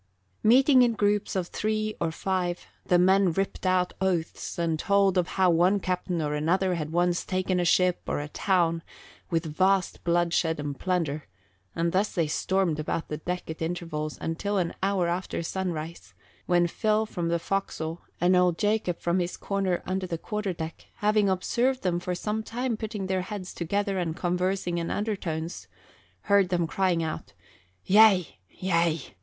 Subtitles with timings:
[0.41, 5.27] Meeting in groups of three or five, the men ripped out oaths and told of
[5.37, 8.81] how one captain or another had once taken a ship or a town
[9.29, 11.27] with vast bloodshed and plunder,
[11.75, 16.15] and thus they stormed about the deck at intervals until an hour after sunrise,
[16.47, 20.87] when Phil from the forecastle and Old Jacob from his corner under the quarter deck,
[20.95, 25.67] having observed them for some time putting their heads together and conversing in undertones,
[26.21, 27.33] heard them crying out,
[27.85, 29.13] "Yea, yea!